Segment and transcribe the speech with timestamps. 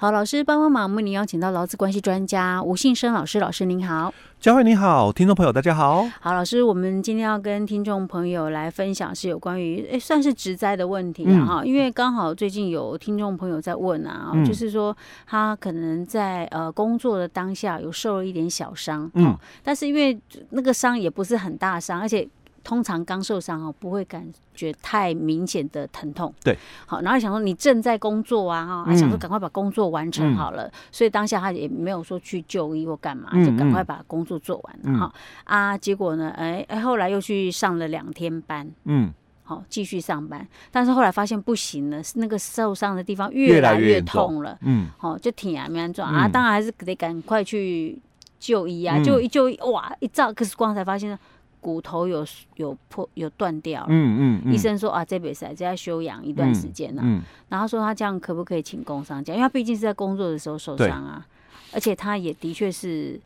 [0.00, 6.08] 好，老师帮帮忙，为您邀请到劳资关系专家吴信生老师，老师您好，佳慧你好，听众朋友大家好。
[6.20, 20.16] 好，老师，我们今天要跟听众朋友来分享是有关于诶，算是职灾的问题啊哈，嗯、因为刚好最近有听众朋友在问啊，嗯、就是说他可能在呃工作的当下有受了一点小伤，嗯，但是因为
[20.50, 22.28] 那个伤也不是很大伤，而且。
[22.64, 26.32] 通常刚受伤哦，不会感觉太明显的疼痛。
[26.42, 35.12] 对，好，然后想说你正在工作啊，哈、嗯，想说赶快把工作完成好了，嗯、所以当下他也没有说去就医或干嘛，嗯、就赶快把工作做完了哈。
[35.44, 39.12] 嗯、啊，结果呢，哎哎，后来又去上了两天班，嗯，
[39.44, 46.12] 好，继续上班，但是后来发现不行了，那个受伤的地方越来越痛了，嗯，好，就挺啊没安装。
[46.12, 47.98] 啊，当然还是得赶快去
[48.38, 51.18] 就医啊，就一就医，哇，一照 X 光才发现。
[51.60, 52.26] 骨头有
[52.56, 54.54] 有破有断掉了，嗯嗯，嗯。
[54.54, 57.22] 医生说啊，这边是这要休养一段时间了，嗯，嗯。
[57.48, 59.32] 然后说他这样可不可以请工伤假？
[59.32, 61.26] 因为他毕竟是在工作的时候受伤啊，
[61.72, 63.20] 而且他也的确是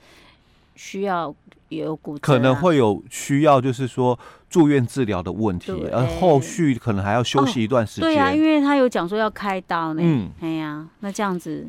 [0.77, 1.35] 需要
[1.69, 5.91] 有骨折，可能会有需要，就是说住院治疗的问题，对。
[5.91, 8.13] 而后续可能还要休息一段时间，哦。
[8.13, 11.67] 对啊，因为他有讲说要开刀呢，嗯，哎呀，那这样子。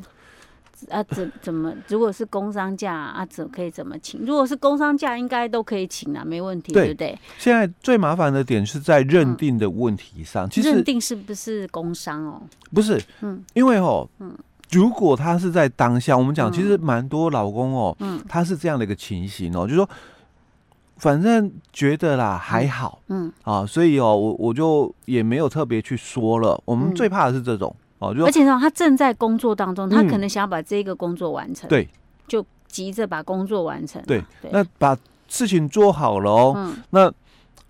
[0.89, 1.73] 啊，怎怎么？
[1.87, 4.21] 如果是工伤假啊，怎可以怎么请？
[4.25, 7.19] 如果是工伤假，应该都可以请啊，没问题，对，对不对？
[7.37, 12.41] 现在最麻烦的点是在认定的问题上，嗯、其实认定是不是工伤哦？
[12.73, 14.35] 不是，嗯，因为哦，嗯，
[14.71, 19.89] 如果他是在当下，我们讲，其实蛮多老公哦，嗯，他是这样的一个情形哦，就是说，
[20.97, 26.61] 反正觉得啦还好，嗯，嗯啊，所以哦，我我就也没有特别去说了。
[26.65, 27.75] 我们最怕的是这种。
[28.11, 31.87] 而且呢，他正在工作当中，他可能想要把这个工作完成，对，
[32.27, 34.01] 就急着把工作完成。
[34.03, 36.73] 对，那把事情做好了哦。
[36.89, 37.11] 那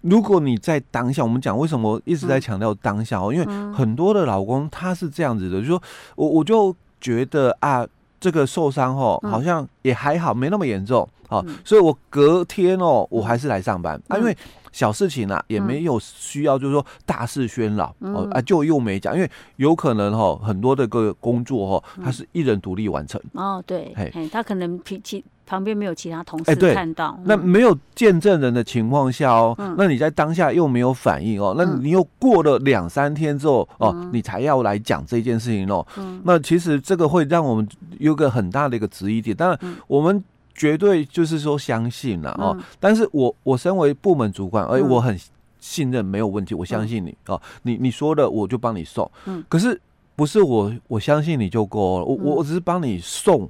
[0.01, 3.33] 如果你在当下，我们讲为什么一直在强调当下哦？
[3.33, 5.81] 因为很多的老公他是这样子的，就说
[6.15, 7.87] 我我就觉得啊，
[8.19, 14.01] 这个受伤哦，好像也还好，没那么严重啊，所以我隔天哦，我还是来上班。
[14.07, 14.35] 啊，因为。
[14.73, 23.21] 小事情啊，也没有需要，就是说大事喧扰、嗯、哦啊，就又没讲，因为有可能哈、哦，很多的个工作哈、哦，他是一人独立完成。
[23.33, 40.23] 哦，对，哎，他可能其其旁边没有其他同事看到，欸嗯、那没有见证人的情况下哦，嗯、那你在当下又没有反应哦，那你又过了两三天之后、嗯、哦，你才要来讲这件事情哦，嗯、那其实这个会让我们有个很大的一个质疑点，当然我们。
[40.55, 45.19] 绝对就是说相信了哦，嗯、但是我我身为部门主管，而且我很
[45.59, 49.79] 信任，没有问题，我相信你、嗯、哦，你你说的我就帮你送，嗯，可是
[50.15, 53.49] 不是我我相信你就够了，我我只是帮你送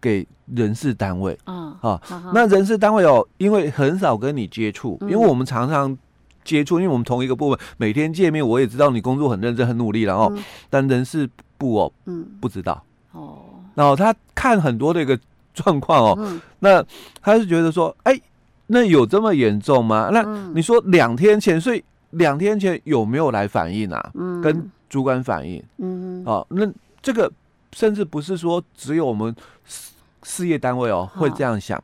[0.00, 2.00] 给人事单位，嗯啊，
[2.32, 5.96] 那人事单位哦，因为很少跟你接触，因为我们常常
[6.44, 10.32] 接触，因为我们同一个部门每天见面，我也知道你工作很认真很努力了哦，
[10.70, 12.82] 但人事部哦，嗯，不知道。
[13.12, 13.38] 哦，
[13.74, 15.18] 然后他看很多的一个。
[15.58, 16.84] 状况哦，嗯、那
[17.20, 18.22] 他是觉得说，哎、欸，
[18.68, 20.10] 那有这么严重吗？
[20.12, 20.22] 那
[20.54, 24.10] 你说两天前，所以两天前有没有来反映啊？
[24.14, 26.64] 嗯，跟主管反映，嗯，哦，那
[27.02, 27.30] 这个
[27.72, 29.92] 甚至不是说只有我们事
[30.22, 31.82] 事业单位哦会这样想，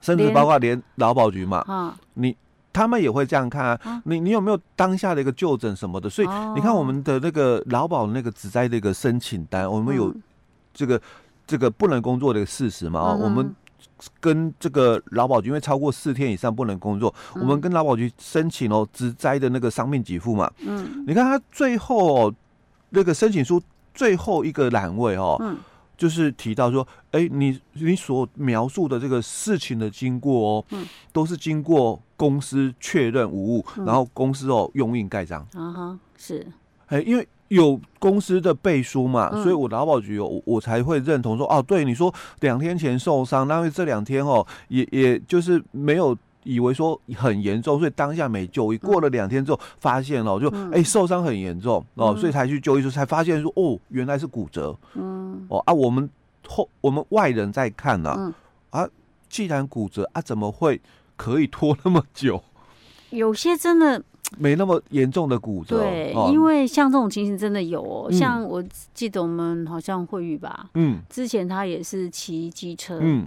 [0.00, 2.36] 甚至包括连劳保局嘛，你
[2.72, 4.02] 他们也会这样看啊。
[4.04, 6.08] 你你有没有当下的一个就诊什么的？
[6.08, 10.14] 所以你看我们的那个劳保那个职灾的一个申请单，我们有
[10.72, 11.00] 这个。
[11.50, 13.00] 这个不能工作的事实嘛？
[13.00, 13.52] 啊、嗯，我们
[14.20, 20.48] 跟这个劳保局，因为超过四天以上不能工作，嗯、我们跟劳保局申请哦，职灾的那个伤病给付嘛。
[20.58, 22.34] 嗯，你看他最后、哦、
[22.90, 23.60] 那个申请书
[23.92, 25.58] 最后一个栏位哦，嗯、
[25.96, 35.44] 就是提到说，哎，你你所描述的这个事情的经过哦，嗯、都是经过公司确认无误，嗯、然后公司哦用印盖章。
[35.54, 36.46] 啊哈，是，
[36.86, 37.26] 哎，因为。
[37.50, 48.78] 有公司的背书嘛，嗯、所以我劳保局我我才会认同说，哦，对，你说两天前受伤，那因为这两天哦，也也就是没有以为说很严重，所以当下没就医。
[48.78, 54.76] 过了两天之后，发现了就哎、嗯欸、受伤很严重哦，所以才去就医，时才发现说哦，原来是骨折。
[54.94, 56.08] 嗯，哦啊，我们
[56.46, 58.34] 后我们外人在看呢、啊，嗯、
[58.84, 58.88] 啊，
[59.28, 60.80] 既然骨折啊，怎么会
[61.16, 62.40] 可以拖那么久？
[63.10, 64.00] 有些真的。
[64.38, 68.06] 没那么严重的骨折，对，哦、因为像这种情形真的有哦。
[68.08, 68.62] 嗯、像我
[68.94, 73.26] 记得我们好像慧玉吧，嗯，之前他也是骑机车，嗯，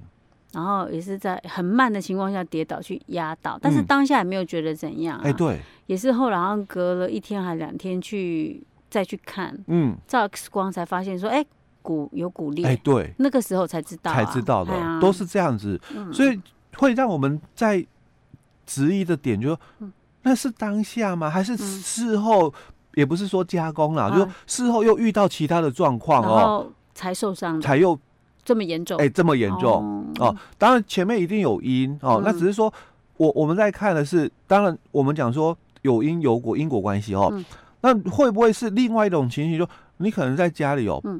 [0.54, 11.46] 然后也是在很慢的情况下跌倒去压倒，但是当下也没有觉得怎样，哎，对，也是后来好像隔了一天还两天去再去看，嗯，照 X 光才发现说，哎，
[11.82, 16.40] 骨有骨裂，哎，对，那个时候才知道、啊，才知道的，啊、都是这样子，嗯、所以
[16.78, 17.86] 会让我们在
[18.66, 19.58] 质疑的点就是
[20.24, 21.30] 那是当下吗？
[21.30, 22.54] 还是事后？
[22.96, 26.72] 也不是说加工啦，就事后又遇到其他的状况哦。
[26.94, 28.00] 才受伤，才又
[28.46, 30.38] 这么严重，哎，这么严重哦，哦。
[30.60, 32.72] 当然前面一定有因哦，嗯、那只是说
[33.18, 37.30] 我我们在看的是，当然我们讲说有因有果，因果关系哦。
[37.32, 37.44] 嗯、
[37.82, 39.58] 那会不会是另外一种情形？
[39.58, 39.68] 就
[39.98, 41.20] 你可能在家里哦，嗯、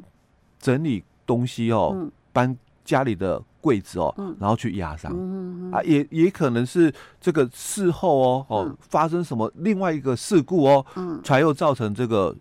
[0.60, 12.36] 整理东西哦，嗯、搬家里的柜子哦，嗯、然后去压伤、嗯、啊，也也可能是这个事后哦哦、嗯、发生什么另外一个事故哦，嗯、才又造成这个。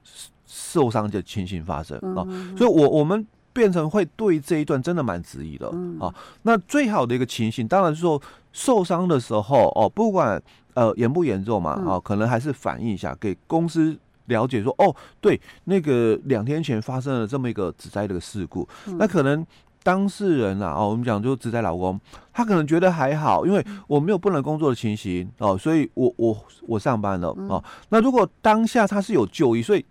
[0.56, 2.22] 受伤的情形发生啊，
[2.56, 5.68] 所以我我们变成会对这一段真的蛮质疑的
[6.00, 6.14] 啊。
[6.44, 8.22] 那最好的一个情形，当然是说
[8.52, 10.40] 受伤的时候哦，不管
[10.76, 19.44] 呃严不严重嘛啊，可能还是反映一下给公司了解说哦，对，那个两天前发生了这么一个职灾的事故，那可能
[19.84, 22.00] 当事人啊，哦，我们讲就只在老公，
[22.32, 26.36] 他可能觉得还好，因为我没有不能工作的情形哦，所以我我
[26.68, 27.64] 我上班了哦。
[27.90, 29.86] 那如果当下他是有就医，所以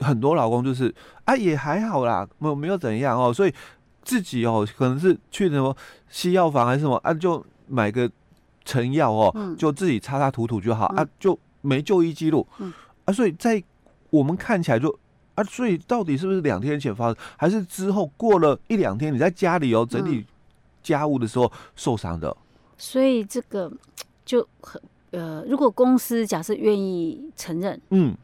[0.00, 0.92] 很多老公就是
[1.24, 3.54] 啊，也还好啦，没有没有怎样哦，所以
[4.02, 5.76] 自己哦，可能是去什么
[6.08, 8.10] 西药房还是什么啊，就买个
[8.64, 12.72] 成药哦，嗯、就自己擦擦涂涂就好、嗯、啊，就没就医记录、嗯、
[13.04, 13.62] 啊，所以在
[14.08, 14.98] 我们看起来就
[15.40, 20.24] 啊，所以到底是不是两天前发生，还是之后过了一两天你在家里哦整理
[20.82, 22.36] 家务的时候受伤的？
[22.76, 23.70] 所以这个
[24.24, 28.14] 就很呃，如果公司假设愿意承认，嗯。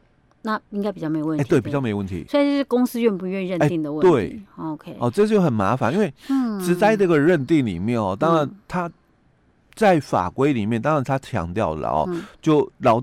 [0.43, 2.25] 那应该比较没问题，对，比较没问题。
[2.29, 4.09] 所以就是公司愿不愿意认定的问题。
[4.09, 4.97] 对，OK。
[5.01, 6.15] 哦，这就很麻烦，因为
[6.65, 8.89] 职灾这个认定里面哦，当然他
[9.75, 12.09] 在法规里面，当然他强调了哦，
[12.41, 13.03] 就劳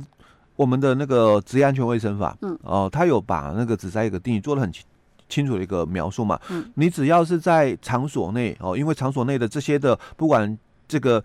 [0.56, 4.84] 我们的那个职业安全卫生法，嗯，哦，他有把那个职灾一个定义做的很清
[5.30, 6.40] 清楚的一个描述嘛。
[6.50, 10.58] 嗯，你只要是在场所内哦，因为场所内的这些的，不管
[10.88, 11.24] 这个。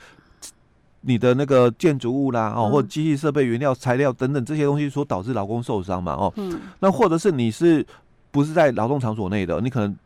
[1.03, 7.87] 你的那个建筑物啦，哦，或机器设备、原料、材料等等这些东西所导致劳工受伤嘛，哦，嗯，那或者是你是
[8.33, 9.61] 不是在劳动场所内的？
[9.61, 9.97] 你可能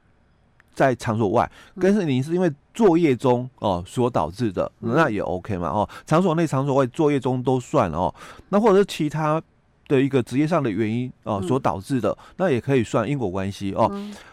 [0.75, 8.15] 在场所外，但是你是因为作业中哦所导致的，那也 OK 嘛，哦，场所内、场所外作业中都算哦。
[8.49, 9.41] 那或者是其他
[9.89, 13.91] 的一个职业上的原因哦所导致的，那也可以算因果关系哦。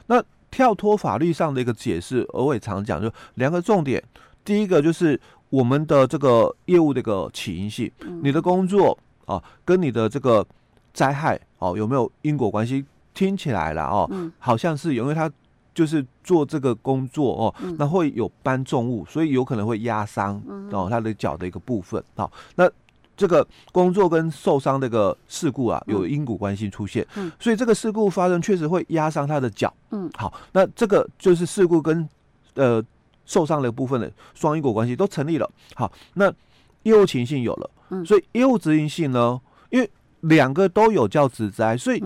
[0.07, 4.03] 那跳脱法律上的一个解释，我也常讲，就两个重点，
[4.43, 5.19] 第一个就是。
[5.51, 8.95] 我们的这个业务的一个起因性，你的工作
[9.25, 10.45] 啊，跟你的这个
[10.93, 12.85] 灾害哦，有没有因果关系？
[13.15, 14.07] 听起来了哦，
[14.37, 15.27] 好像是有，因为他
[15.73, 22.03] 就是做这个工作哦，那会有搬重物，所以有可能会压伤哦他的脚的一个部分。
[22.15, 22.69] 好，那
[23.15, 27.05] 这个工作跟受伤这个事故啊，有因果关系出现，
[27.39, 29.73] 所以这个事故发生确实会压伤他的脚。
[29.91, 32.07] 嗯，好，那这个就是事故跟
[32.55, 32.83] 呃。
[33.25, 35.47] 受伤的部分的双因果关系都成立了。
[35.75, 36.33] 好，那
[36.81, 39.39] 业务情形有了，嗯，所以业务执行性呢，
[39.69, 39.87] 因为
[40.21, 42.03] 两个都有叫职灾，所以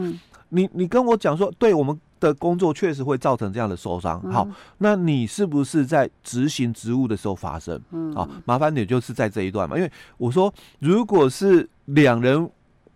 [0.50, 4.22] 你你跟我讲说，对我们的工作确实会造成这样的受伤。
[4.32, 4.48] 好，
[4.78, 7.80] 那你是不是在执行职务的时候发生？
[7.92, 12.50] 嗯，好，麻烦你就是在这一段嘛，因为我说如果是两人。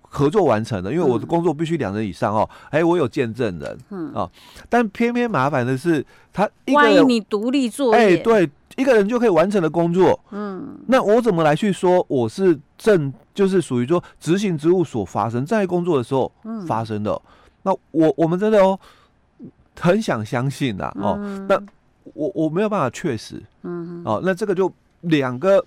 [0.09, 2.49] 合作完成的，因为我的工作必须两人以上哦。
[2.69, 4.27] 哎，我有见证人，嗯啊，
[4.69, 16.31] 但偏偏麻烦的是，他一个人，万一你独立作业，哎，对，一个人就可以完成的工作，嗯，那我怎么来去说我是正，就是属于说执行职务所发生在工作的时候
[16.65, 17.21] 发生的？
[17.63, 18.79] 那我我们真的哦，
[19.79, 21.61] 很想相信呐，哦，那
[22.13, 24.71] 我我没有办法确实，嗯，哦，那这个就
[25.01, 25.63] 两个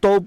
[0.00, 0.24] 都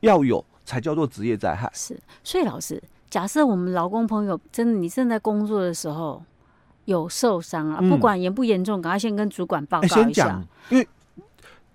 [0.00, 0.44] 要有。
[0.62, 1.68] 才叫做职业灾害。
[1.74, 6.22] 是，所以老师，假设我们劳工朋友真的你正在工作的时候
[6.84, 9.96] 有受伤啊，嗯、不管严不严重，赶快先跟主管报告一下。
[9.96, 10.86] 欸、先讲，因为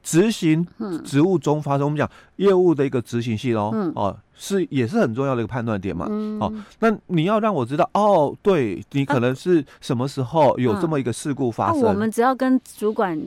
[0.02, 0.66] 执行
[1.04, 6.08] 职务中发生，嗯、我们讲业务的一个执行性哦，嗯、哦，是也是很重要的一个判断点嘛。
[6.10, 13.20] 嗯、哦，那你要让我知道，哦，对你可能是什么时候有这么一个事故发生，啊、我们只要跟主管。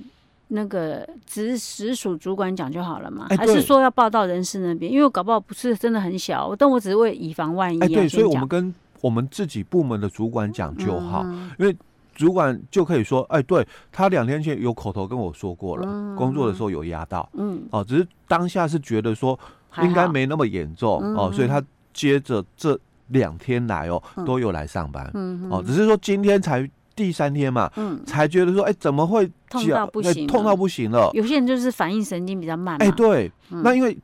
[0.50, 3.27] 那个直直属主管讲就好了嘛？
[3.37, 4.91] 还是说要报到人事那边？
[4.91, 7.79] 因为搞不好不是真的很小，但我只是为以防万一。
[7.81, 11.23] 哎，对，所以我们跟我们自己部门的主管讲就好，
[11.59, 11.77] 因为
[12.15, 13.62] 主管就可以说，哎，对
[13.93, 19.38] 他两天前有口头跟我说过了，工作的时候有压到，嗯，哦，只是当下是觉得说
[19.83, 26.69] 应该没那么严重哦，所以他接着这两天来哦都有来上班，嗯，哦，只是说今天才。
[26.99, 30.27] 第三天嘛，嗯，才觉得说，哎，怎么会痛到不行？
[30.27, 31.09] 痛到不行了。
[31.15, 32.77] 有些人就是反应神经比较慢。
[32.83, 33.97] 哎，对，那因为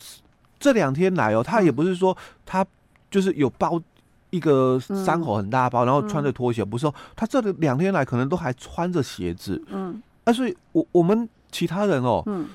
[0.60, 2.16] 这两天来哦，他也不是说
[2.46, 2.64] 他
[3.10, 3.82] 就是有包
[4.30, 12.46] 一个伤口很大包，然后穿着拖鞋，不是说他这两天来可能都还穿着鞋子，嗯，那所以我我们其他人哦，嗯，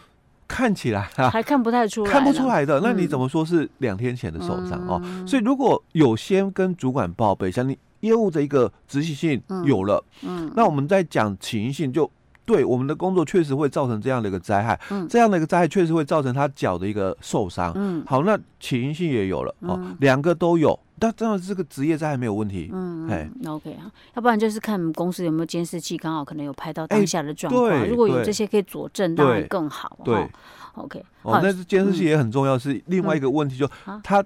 [0.59, 2.81] 看起来还看不太出来，看不出来的。
[2.83, 5.01] 那你怎么说是两天前的受伤哦？
[5.25, 7.77] 所以如果有先跟主管报备像，你。
[8.01, 12.09] 业务的一个执行性有了，嗯，嗯那我们在讲起因性就。
[12.49, 30.27] 对，我们的工作确实会造成这样的一个灾害，嗯，这样的一个灾害确实会造成他脚的一个受伤，嗯，好，那起因性也有了，哦，两个都有，但这样这个职业灾害没有问题，嗯，哎，那 OK 啊，要不然就是看我们公司有没有监视器，刚好可能有拍到当下的状况，如果有这些可以佐证，当然更好，对
[30.73, 33.69] ，OK，哦，但是监视器也很重要，是另外一个问题，就
[34.03, 34.25] 它。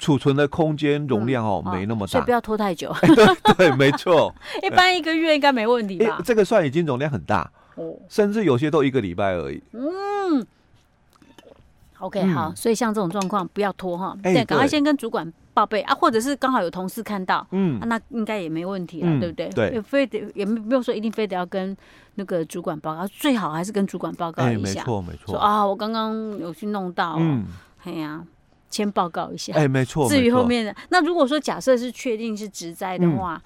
[0.00, 2.90] 储存的空间容量哦，没那么大，所以不要拖太久。
[3.56, 4.34] 对，没错。
[4.64, 6.20] 一般一个月应该没问题吧？
[6.24, 9.62] 这个算已经容量很大哦，甚至有些都一个礼拜而已。
[9.72, 10.44] 嗯
[11.98, 19.50] ，OK，好，所以像这种状况不要拖哈，对，赶快先跟主管报备啊，或者是刚好有同事看到，嗯，那应该也没问题了，对不对？
[19.50, 21.76] 对，也非得也没有说一定非得要跟
[22.14, 24.80] 那个主管报告，最好还是跟主管报告一下。
[24.80, 25.34] 没错，没错。
[25.34, 27.44] 说啊，我刚刚有去弄到，嗯，
[27.84, 28.24] 哎呀。
[28.70, 30.08] 先报告一下，哎，没错。
[30.08, 33.42] 至于后面的，那如果说假设是确定是职灾的话，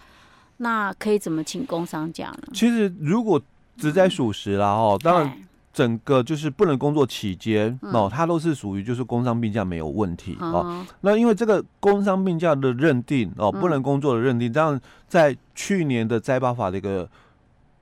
[0.59, 2.49] 那可以怎么请工伤假呢？
[2.53, 3.41] 其实如果
[3.77, 5.37] 职灾属实了哦，当然
[5.73, 10.87] 整个就是不能工作期间哦，它都是属于就是工伤病假没有问题哦。
[11.01, 17.11] 那因为这个工伤病假的认定哦，不能工作的认定，这样在去年的灾保法的一个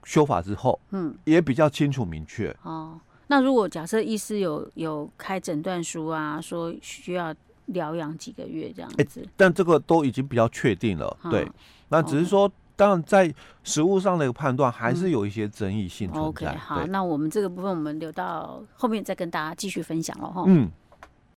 [0.05, 2.99] 修法之后，嗯，也比较清楚明确哦。
[3.33, 7.35] 那如果假设医师有有开诊断书啊，说需要
[7.69, 11.51] 疗养几个月这样子，欸，但这个都已经比较确定了，嗯、对。
[11.89, 13.35] 那只是说，哦、当然在
[13.65, 16.21] 实物上的一个判断还是有一些争议性存在。
[16.21, 20.45] 嗯、OK，好，那我们这个部分我们留到后面再跟大家继续分享了哈。
[20.47, 20.71] 嗯。